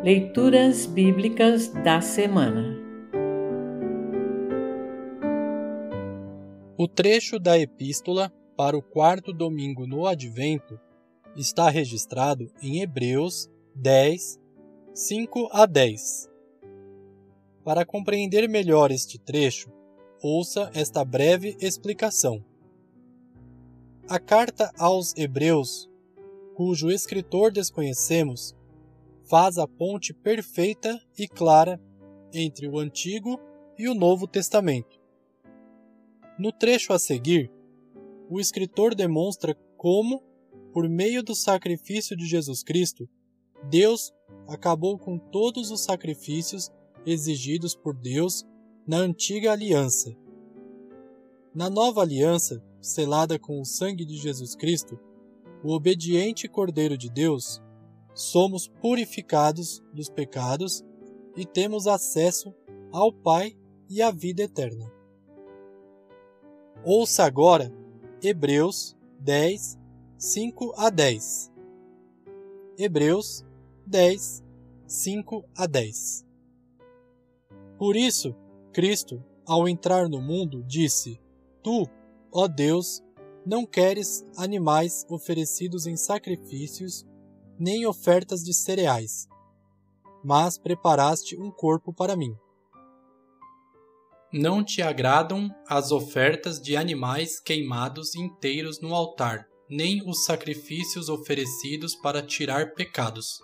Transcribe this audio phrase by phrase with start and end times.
[0.00, 2.78] Leituras Bíblicas da Semana
[6.76, 10.78] O trecho da Epístola para o quarto domingo no Advento
[11.34, 14.38] está registrado em Hebreus 10,
[14.94, 16.30] 5 a 10.
[17.64, 19.68] Para compreender melhor este trecho,
[20.22, 22.44] ouça esta breve explicação.
[24.08, 25.90] A carta aos Hebreus,
[26.54, 28.56] cujo escritor desconhecemos,
[29.28, 31.80] faz a ponte perfeita e clara
[32.32, 33.38] entre o Antigo
[33.78, 34.98] e o Novo Testamento.
[36.38, 37.50] No trecho a seguir,
[38.30, 40.22] o escritor demonstra como,
[40.72, 43.08] por meio do sacrifício de Jesus Cristo,
[43.68, 44.12] Deus
[44.46, 46.70] acabou com todos os sacrifícios
[47.04, 48.46] exigidos por Deus
[48.86, 50.16] na antiga aliança.
[51.54, 54.98] Na nova aliança, selada com o sangue de Jesus Cristo,
[55.62, 57.60] o obediente Cordeiro de Deus,
[58.18, 60.84] somos purificados dos pecados
[61.36, 62.52] e temos acesso
[62.90, 63.56] ao Pai
[63.88, 64.92] e à vida eterna.
[66.84, 67.72] Ouça agora
[68.20, 69.78] Hebreus 10,
[70.16, 71.52] 5 a 10.
[72.76, 73.44] Hebreus
[73.86, 74.42] 10,
[74.84, 76.26] 5 a 10.
[77.78, 78.34] Por isso,
[78.72, 81.20] Cristo, ao entrar no mundo, disse:
[81.62, 81.88] Tu,
[82.32, 83.00] ó Deus,
[83.46, 87.06] não queres animais oferecidos em sacrifícios
[87.58, 89.26] nem ofertas de cereais,
[90.24, 92.36] mas preparaste um corpo para mim.
[94.32, 101.94] Não te agradam as ofertas de animais queimados inteiros no altar, nem os sacrifícios oferecidos
[101.94, 103.40] para tirar pecados.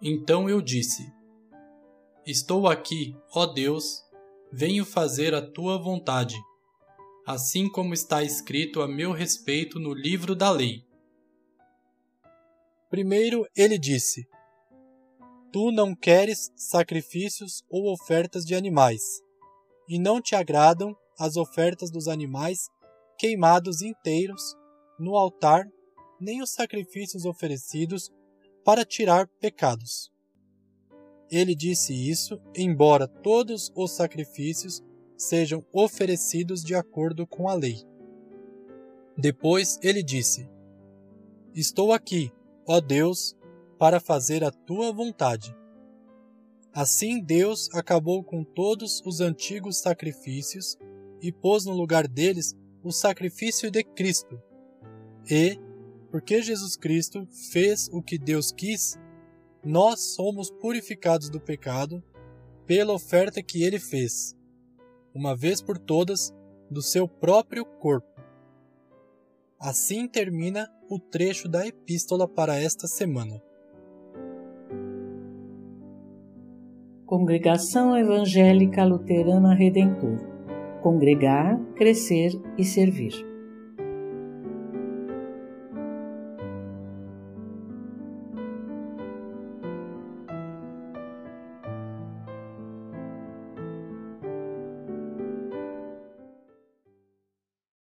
[0.00, 1.12] Então eu disse:
[2.24, 4.00] Estou aqui, ó Deus,
[4.52, 6.36] venho fazer a tua vontade,
[7.26, 10.84] assim como está escrito a meu respeito no livro da lei.
[12.92, 14.28] Primeiro ele disse:
[15.50, 19.00] Tu não queres sacrifícios ou ofertas de animais,
[19.88, 22.68] e não te agradam as ofertas dos animais
[23.16, 24.54] queimados inteiros
[24.98, 25.64] no altar,
[26.20, 28.12] nem os sacrifícios oferecidos
[28.62, 30.12] para tirar pecados.
[31.30, 34.82] Ele disse isso, embora todos os sacrifícios
[35.16, 37.86] sejam oferecidos de acordo com a lei.
[39.16, 40.46] Depois ele disse:
[41.54, 42.30] Estou aqui,
[42.66, 43.36] ó Deus,
[43.78, 45.54] para fazer a tua vontade.
[46.72, 50.78] Assim Deus acabou com todos os antigos sacrifícios
[51.20, 54.40] e pôs no lugar deles o sacrifício de Cristo.
[55.30, 55.58] E,
[56.10, 58.98] porque Jesus Cristo fez o que Deus quis,
[59.64, 62.02] nós somos purificados do pecado
[62.66, 64.36] pela oferta que ele fez,
[65.14, 66.32] uma vez por todas,
[66.70, 68.08] do seu próprio corpo.
[69.60, 73.40] Assim termina o trecho da epístola para esta semana.
[77.06, 80.18] Congregação Evangélica Luterana Redentor
[80.82, 83.31] Congregar, Crescer e Servir.